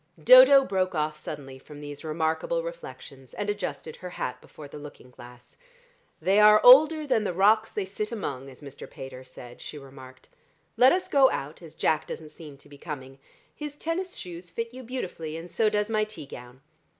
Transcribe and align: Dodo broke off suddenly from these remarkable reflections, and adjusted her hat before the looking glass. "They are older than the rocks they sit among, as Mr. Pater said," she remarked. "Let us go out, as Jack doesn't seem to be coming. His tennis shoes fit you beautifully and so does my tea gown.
Dodo 0.23 0.65
broke 0.65 0.95
off 0.95 1.15
suddenly 1.15 1.59
from 1.59 1.79
these 1.79 2.03
remarkable 2.03 2.63
reflections, 2.63 3.35
and 3.35 3.51
adjusted 3.51 3.97
her 3.97 4.09
hat 4.09 4.41
before 4.41 4.67
the 4.67 4.79
looking 4.79 5.11
glass. 5.11 5.57
"They 6.19 6.39
are 6.39 6.59
older 6.63 7.05
than 7.05 7.23
the 7.23 7.35
rocks 7.35 7.71
they 7.73 7.85
sit 7.85 8.11
among, 8.11 8.49
as 8.49 8.61
Mr. 8.61 8.89
Pater 8.89 9.23
said," 9.23 9.61
she 9.61 9.77
remarked. 9.77 10.27
"Let 10.75 10.91
us 10.91 11.07
go 11.07 11.29
out, 11.29 11.61
as 11.61 11.75
Jack 11.75 12.07
doesn't 12.07 12.29
seem 12.29 12.57
to 12.57 12.67
be 12.67 12.79
coming. 12.79 13.19
His 13.53 13.75
tennis 13.75 14.15
shoes 14.15 14.49
fit 14.49 14.73
you 14.73 14.81
beautifully 14.81 15.37
and 15.37 15.51
so 15.51 15.69
does 15.69 15.87
my 15.87 16.03
tea 16.03 16.25
gown. 16.25 16.61